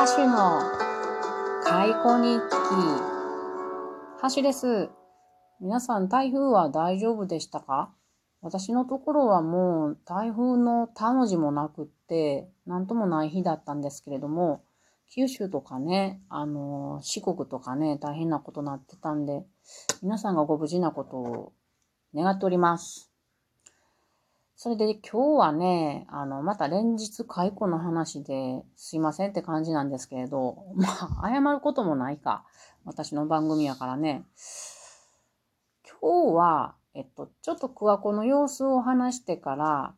[0.00, 0.62] ハッシュの
[1.62, 2.48] 解雇日記。
[4.18, 4.88] ハッシュです。
[5.60, 7.92] 皆さん台風は大丈夫でしたか？
[8.40, 14.62] 私のところはもう台風の他の字もなくって、なんともない日だったんですけれども、
[15.14, 19.44] 九州とかね、あの、四国とかね、大変なことなってたんで、
[20.00, 21.52] 皆さんがご無事なことを
[22.14, 23.09] 願っております。
[24.62, 30.86] それで今日はね、あの、また連日解雇の話ですいませんって感じなんですけれど、 ま
[31.22, 32.44] あ、謝ることもないか。
[32.84, 34.26] 私の番組やからね。
[36.02, 39.94] 今日は、えっと、ちょっと桑子の様子を話してから、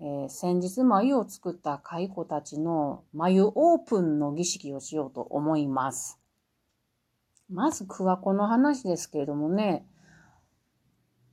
[0.00, 6.18] えー先日眉を作った蚕たちの眉オープンの儀式をしようと思います。
[7.48, 9.86] まず桑子の話ですけれどもね、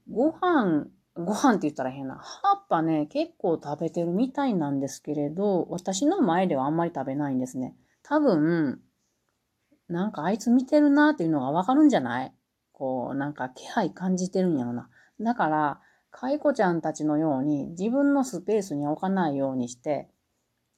[0.07, 2.15] ご飯、ご飯って言ったら変な。
[2.15, 7.75] 葉っぱね、結構食べてるみたいなんですけれど、私の前ではあんまり食べないんですね。
[8.03, 8.81] 多分、
[9.87, 12.33] なんかあいつ見てるなっていうのがわかるんじゃない？
[12.73, 14.89] こう、なんか気配感じてるんやろな。
[15.21, 15.79] だから、
[16.11, 20.09] かいこちゃんたちのように自分のスペースに置かないようにして、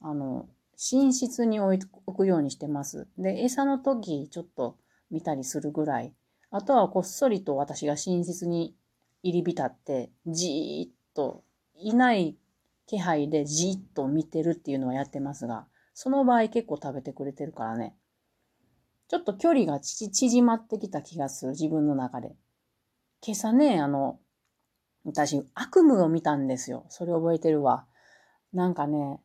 [0.02, 3.08] あの、寝室に置置くようにしてます。
[3.18, 4.78] で、餌の時ちょっと
[5.10, 6.14] 見たりするぐらい。
[6.52, 8.76] あとはこっそりと私が寝室に
[9.24, 11.44] 入り浸って、じーっと、
[11.76, 12.38] いない
[12.86, 17.96] 気配でじーっと見てるっていうのはやってますが、その場合結構食べてくれてるからね。
[19.08, 22.36] ちょっと距離がち縮まってきた気がする、自分の中で。
[23.26, 24.20] 今朝ね、あの、
[25.06, 26.86] 私、悪夢を見たんですよ。
[26.90, 27.86] それ覚えてるわ。
[28.54, 29.20] なんかね、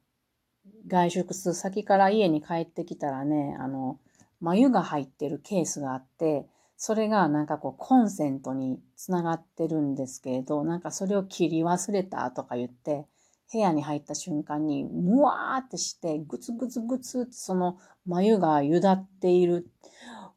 [0.86, 3.98] 外出先から家に帰ってきたらね、あの、
[4.40, 6.46] 眉が入ってるケースがあって、
[6.84, 13.06] それがなんかこうコンセントにつながってるんですけれど、なんかそれを切り忘れたとか言って、
[13.52, 19.70] 部屋に入った瞬間に、むわーってして、ぐつぐつぐつってその眉がゆだっている。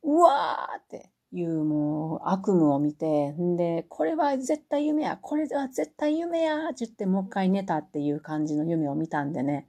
[0.04, 9.68] うわーっていうもう悪夢を見て、んで、これは絶対夢や、これは絶対夢やって言ってもう一回寝たっていう感じの夢を見たんでね、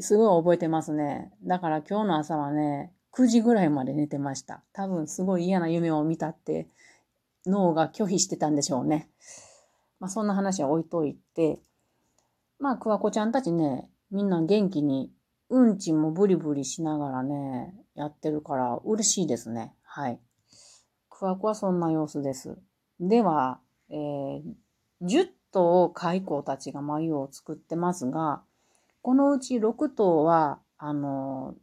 [0.00, 1.30] すごい覚えてますね。
[1.44, 4.62] だから今日の朝はね、9時ぐらいまで寝てました。
[4.72, 6.68] 多分すごい嫌な夢を見たって
[7.46, 9.10] 脳が拒否してたんでしょうね。
[9.98, 11.58] まあそんな話は置いといて、
[12.60, 15.10] まあクワコちゃんたちね、みんな元気に
[15.50, 19.74] うんちもブリブリしながらね、やってるから嬉しいですね。
[19.82, 20.20] はい。
[21.10, 22.56] クワコはそんな様子です。
[23.00, 23.58] では、
[23.90, 24.42] えー、
[25.02, 28.42] 10頭蚕たちが眉を作ってますが、
[29.02, 31.56] このうち6頭は、あの、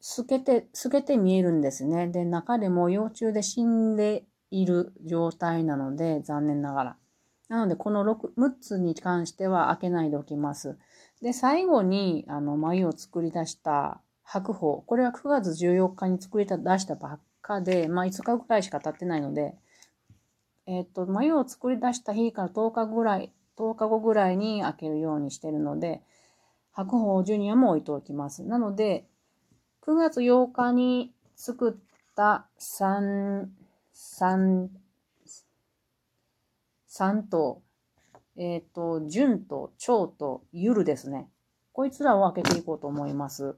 [0.00, 2.08] 透けて、透けて見えるんですね。
[2.08, 6.96] で、中でも幼虫で死んでいる状態なので、残念ながら。
[7.48, 10.78] なので、この6、6つに関しては開けないでおきます。
[11.22, 14.84] で、最後に、あの、眉を作り出した白鳳。
[14.86, 19.56] これは9月14日に作り出したばっかで、まあ、5日ぐらいしか経ってないので、
[20.66, 26.02] えっ、と、眉を作り出した日から10日ぐらい、10日後ぐらいに開けるようにしてるので、
[26.72, 28.44] 白鳳ジュニアも置いておきます。
[28.44, 29.08] なので、
[29.88, 31.74] 9月8日に作っ
[32.14, 33.46] た3、
[33.94, 34.68] 3、
[36.90, 37.62] 3と、
[38.36, 41.30] えっ、と、純と蝶とゆるですね。
[41.72, 43.56] こいつらを開けていこうと思います。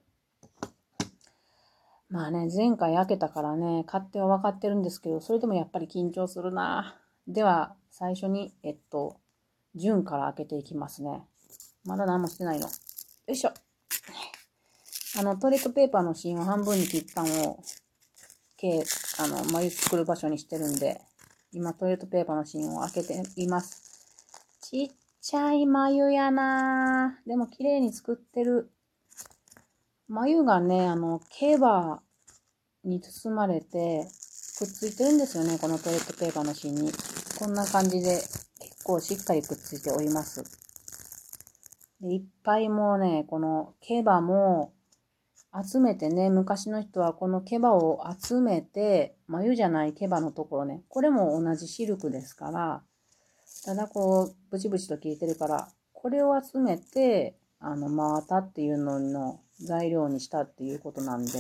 [2.09, 6.97] まあね、前回開けたからね、勝手は分かってるんですけど、それでもやっぱり緊張するな。
[7.27, 9.17] では、最初に、えっと、
[9.75, 11.25] 純から開けていきますね。
[11.85, 12.69] まだ何もしてないの。
[12.69, 12.73] よ
[13.27, 13.70] いしょ。
[15.19, 17.63] あの、トイレットペーパーの芯を半分に切ったのを、
[18.57, 18.85] 計、
[19.19, 21.01] あの、眉作る場所にしてるんで、
[21.53, 23.83] 今トイレットペーパーの芯を開けています。
[24.61, 28.71] ちっちゃい眉やなでも綺麗に作ってる。
[30.07, 32.03] 眉がね、あの、ケバ
[32.85, 34.07] に包まれて、
[34.59, 36.93] くっついてるんですよね、このトイレットペーパーの芯に。
[37.39, 38.21] こんな感じで、
[38.61, 40.45] 結構しっかりくっついております。
[42.01, 44.73] でいっぱいもうね、このケバも
[45.53, 52.83] 集めてね、昔の人はこのケバを集めて、眉じゃないケバのところね、これも同じシルクですから、
[53.65, 61.33] ただこう、ブチブチと消えてるから、これを集めて、あの、真綿っていうのの材料にしたっていうことなんで、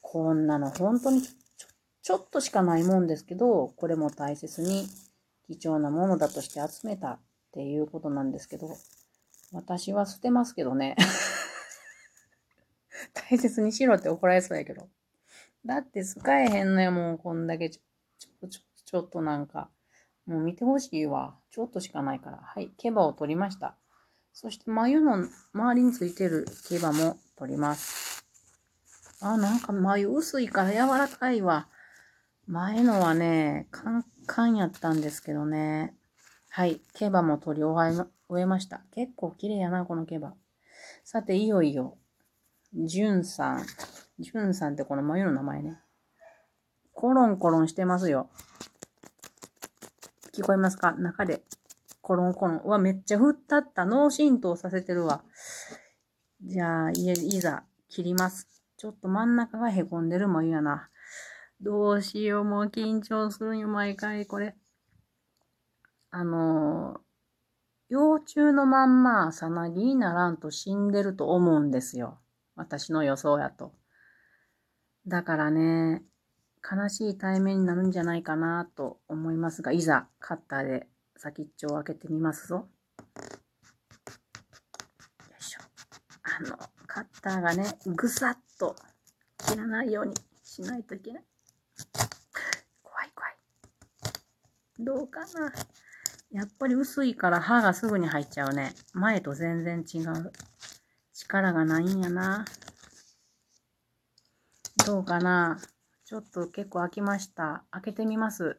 [0.00, 1.32] こんなの本当にちょ
[2.02, 4.86] ちょっとしかないもんですけど、これも大切に
[5.48, 7.20] 貴重なものだとして集めたっ
[7.52, 8.68] ていうことなんですけど、
[9.52, 10.96] 私は捨てますけどね。
[13.28, 14.88] 大切にしろって怒られそうやけど。
[15.66, 17.80] だって使えへんのよ、もうこんだけちょ、
[18.18, 19.68] ちょ、ちょ、ちょっとなんか。
[20.26, 21.34] もう見てほしいわ。
[21.50, 22.38] ちょっとしかないから。
[22.38, 23.76] はい、ケバを取りました。
[24.32, 28.24] そして眉の周りについてるケバも取ります。
[29.20, 31.68] あ、なんか眉薄いから柔らかいわ。
[32.46, 35.94] 前のはね、カンカンやったんですけどね。
[36.48, 36.80] はい。
[36.94, 38.82] 毛羽も取り終えま終えました。
[38.92, 40.34] 結構綺麗やな、この毛羽。
[41.04, 41.98] さて、いよいよ、
[42.74, 43.66] じゅんさん。
[44.18, 45.78] じゅんさんってこの眉の名前ね。
[46.92, 48.28] コロンコロンしてますよ。
[50.32, 50.92] 聞こえますか？
[50.92, 51.42] 中で。
[52.00, 52.56] コロンコロン。
[52.58, 53.84] うわ、めっちゃ振ったった。
[53.84, 55.22] 脳震盪させてるわ。
[56.42, 58.46] じゃあ、いいざ、切ります。
[58.76, 60.88] ちょっと真ん中がへこんでる眉やな。
[61.60, 64.54] どうしよう、もう緊張するよ、毎回これ。
[66.10, 67.00] あの
[67.88, 72.18] 幼虫のまんま、さなぎにならんと死んでると思うんですよ。
[72.58, 73.72] 私の予想やと。
[75.06, 76.02] だからね、
[76.68, 82.56] 悲しい対面になるんじゃないかなと思いますが、いざカッターで先っちょを開けてみますぞ。
[82.56, 82.66] よ
[85.38, 85.60] いしょ。
[86.24, 86.58] あの、
[86.88, 88.74] カッターがね、ぐさっと
[89.46, 91.24] 切らないようにしないといけない。
[92.82, 93.36] 怖い怖い。
[94.80, 95.52] どうかな。
[96.32, 98.74] やっぱり薄いから歯がすぐに入っちゃうね。
[98.94, 100.32] 前と全然違う。
[101.28, 102.46] 力がないんやな。
[104.86, 105.60] どうかな
[106.06, 107.64] ちょっと結構開きました。
[107.70, 108.58] 開けてみます。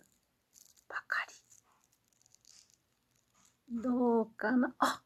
[0.88, 1.26] ばか
[3.72, 3.82] り。
[3.82, 5.02] どうかなあ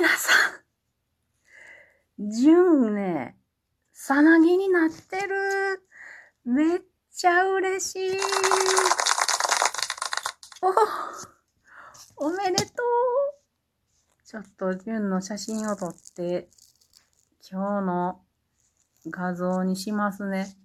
[0.00, 0.32] 皆さ
[2.18, 2.32] ん。
[2.32, 3.36] 純ね、
[3.92, 5.86] さなぎになってる。
[6.44, 6.80] めっ
[7.14, 8.18] ちゃ嬉しい。
[12.18, 13.11] お、おめでとう。
[14.32, 16.48] ちょっと純の写真を撮って、
[17.50, 18.20] 今日の
[19.10, 20.56] 画像にしますね。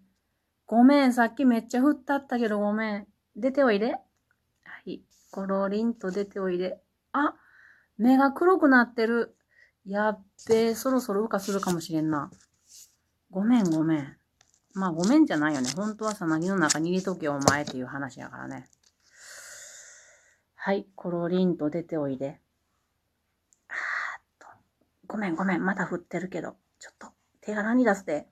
[0.66, 3.08] ごめん、さっきめっちゃ降ったったけどごめん。
[3.36, 3.92] 出ておいで。
[3.92, 4.00] は
[4.86, 5.02] い。
[5.32, 6.80] コロリンと出ておいで。
[7.12, 7.34] あ、
[7.98, 9.36] 目が黒くなってる。
[9.86, 12.32] やっべえ、そろそろ羽化するかもしれんな。
[13.32, 14.18] ごめん、ごめん。
[14.76, 15.70] まあ、ごめんじゃないよね。
[15.76, 18.70] 本当はさなぎの中に入れとけよお前っていう話やからね。
[20.56, 22.40] はい、コロリンと出ておいで。
[25.08, 26.56] ごめんごめん、まだ振ってるけど。
[26.80, 27.08] ちょっと、
[27.42, 28.28] 手柄に出すで？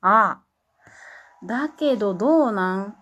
[0.00, 1.46] ああ。
[1.46, 2.96] だけど、どうなん？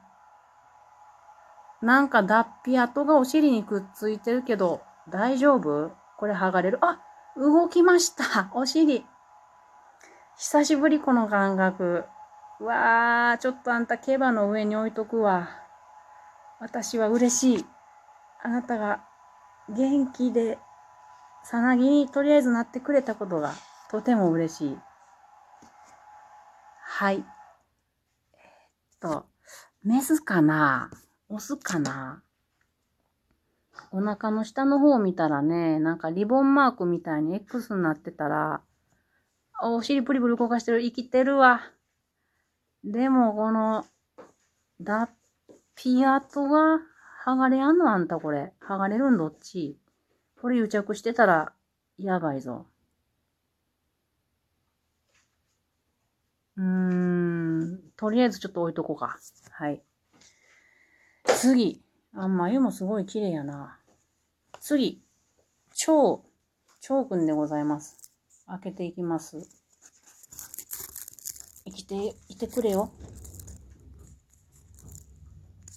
[1.81, 5.93] なんか脱皮跡がお尻にくっついてるけど、大丈夫？
[6.19, 6.79] これ剥がれる？
[6.83, 7.01] あ
[7.37, 9.05] 動きましたお尻
[10.37, 12.05] 久しぶりこの感覚。
[12.61, 15.49] うわー、ちょっとあんた毛羽の上に置いとくわ。
[16.61, 17.67] 私は嬉しい。
[18.43, 19.05] あなたが
[19.69, 20.59] 元気で、
[21.45, 23.53] さなぎにとりあえずなってくれたことが
[23.91, 24.79] とても嬉しい。
[26.81, 27.17] はい。
[27.17, 27.25] えー、っ
[28.99, 29.27] と、
[29.83, 30.91] メスかな？
[31.29, 32.23] オスかな？
[33.93, 38.63] お腹の下の方を見たらね、なんかリボンマークみたいに X になってたら、
[39.63, 40.81] お尻プリプリ動かしてる。
[40.81, 41.61] 生きてるわ。
[42.85, 43.85] でも、この、
[44.81, 45.11] 脱
[45.77, 46.81] 皮跡が
[47.25, 47.91] 剥がれやんの？
[47.91, 48.53] あんたこれ。
[48.67, 49.19] 剥がれるん？
[49.19, 49.79] どっち？
[50.45, 51.55] これ癒着してたら、
[51.97, 52.67] やばいぞ。
[56.59, 57.81] うーん。
[57.97, 59.19] とりあえずちょっと置いとこうか。
[59.53, 59.81] はい。
[61.25, 61.83] 次。
[62.13, 63.79] あ、眉もすごい綺麗やな。
[64.61, 65.03] 次。
[65.73, 66.23] 蝶。
[66.83, 68.13] 蝶くんでございます。
[68.47, 69.49] 開けていきます。
[71.65, 72.93] 生きていてくれよ。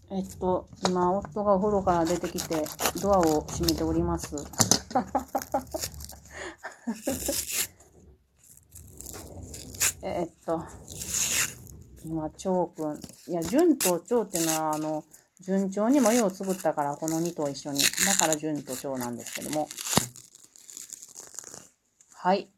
[0.10, 2.64] えっと、今、夫がお風呂から出てきて、
[3.02, 4.36] ドアを閉めております。
[10.02, 10.64] えっと、
[12.06, 13.00] 今、蝶くん。
[13.28, 15.04] いや、順と蝶ってのは、あの、
[15.42, 17.82] 順調にも絵を作ったから、この2頭一緒に。
[18.06, 19.68] だから順と蝶なんですけども。
[22.14, 22.50] はい。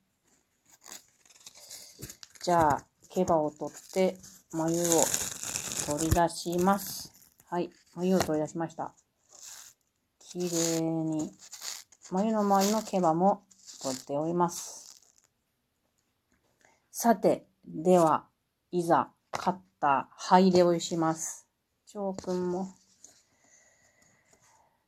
[2.44, 4.18] じゃあ、毛羽を取って、
[4.52, 4.86] 眉を
[5.88, 7.12] 取り出します。
[7.50, 7.70] はい。
[7.96, 8.94] 眉を取り出しました。
[10.20, 11.32] 綺麗に、
[12.12, 13.44] 眉の周りの毛羽も
[13.84, 15.02] 取っております。
[16.92, 18.26] さて、では、
[18.72, 21.48] いざ、カッター、灰でおします。
[21.86, 22.74] 蝶くんも、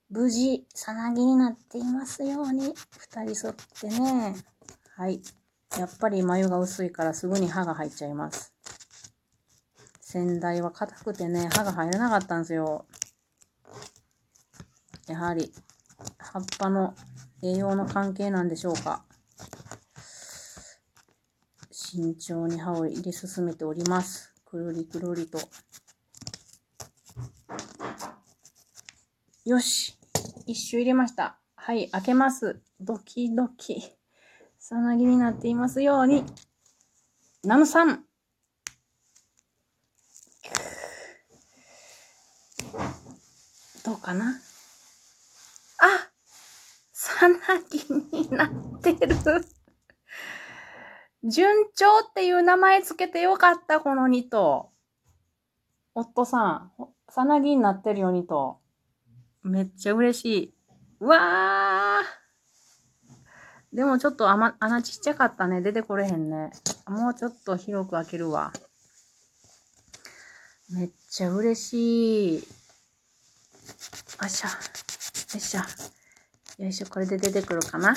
[0.09, 4.35] 無事、さなぎになっていますように、二人沿ってね。
[4.97, 5.21] はい。
[5.77, 8.53] やっぱり眉が薄いからすぐに歯が入っちゃいます。
[10.01, 12.85] 先代は硬くてね、歯が入らなかったんですよ。
[15.07, 15.53] やはり、
[16.21, 16.95] 葉っぱの
[17.43, 19.03] 栄養の関係なんでしょうか。
[21.71, 24.33] 慎重に歯を入れ進めております。
[24.45, 25.39] くるりくるりと。
[29.45, 29.97] よし。
[30.45, 31.39] 一周入れました。
[31.55, 32.61] はい、開けます。
[32.79, 33.81] ドキドキ。
[34.57, 36.23] さなぎになっていますように。
[37.43, 38.05] ナムさん。
[43.83, 44.39] どうかな
[47.21, 47.37] さな
[47.69, 47.77] ぎ
[48.17, 48.49] になっ
[48.81, 49.15] てる。
[51.23, 54.71] 順調っていう名前つけてよかった、この2頭。
[55.93, 56.71] 夫さん、
[57.09, 58.57] さなぎになってるよ、2頭。
[59.43, 60.55] めっちゃ嬉しい。
[60.99, 65.61] うわーでもちょっと穴ちっちゃかったね。
[65.61, 66.51] 出てこれへんね。
[66.87, 68.51] もうちょっと広く開けるわ。
[70.71, 72.47] めっちゃ嬉しい。
[74.17, 74.47] あっしゃ。
[74.47, 74.53] よ
[75.35, 75.61] いしょ。
[76.61, 76.85] よいしょ。
[76.85, 77.95] これで出てくるかな。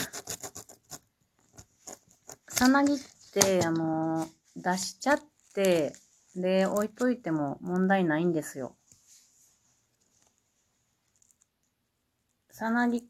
[2.49, 2.99] さなぎっ
[3.35, 5.21] て、あの出しちゃっ
[5.54, 5.92] て、
[6.35, 8.75] で、置いといても問題ないんですよ。
[12.50, 13.06] さなぎ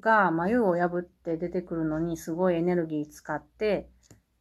[0.00, 3.90] が眉を破って出てくるのにすごいエネルギー使って、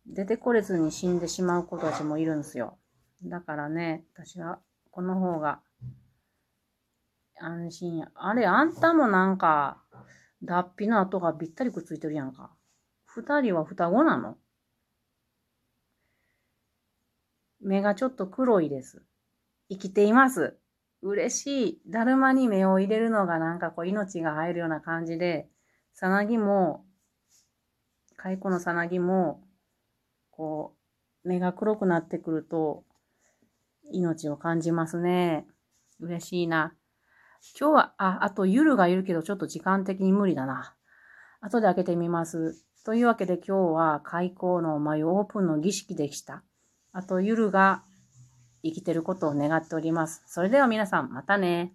[0.07, 2.77] 出てこれずに死んでしまう子たちもいるんですよ。
[3.25, 4.59] だからね、私は
[4.91, 5.59] この方が
[7.37, 8.07] 安心や。
[8.15, 9.81] あれ、あんたもなんか、
[10.45, 12.51] 脱皮の跡がぴったりくっついてるやんか。
[13.05, 14.37] 二人は双子なの？
[17.61, 19.01] 目がちょっと黒いです。
[19.69, 20.57] 生きています。
[21.01, 21.81] 嬉しい。
[21.87, 25.47] だるまに目を入れるのがなんかこう命が入るような感じで、
[25.93, 26.85] さなぎも、
[28.17, 29.41] 蚕のさなぎも、
[30.31, 30.75] こ
[31.23, 32.83] う、目が黒くなってくると、
[33.91, 35.45] 命を感じますね。
[35.99, 36.73] 嬉しいな。
[37.59, 40.75] 今日は、あ、あとゆるがいるけどちょっと時間的に無理だな。
[41.41, 42.65] 後で開けてみます。
[42.85, 46.43] というわけで今日は開口の眉オープンの儀式でした。
[46.91, 47.83] あとゆるが
[48.63, 50.23] 生きてることを願っております。
[50.27, 51.73] それでは皆さん、またね。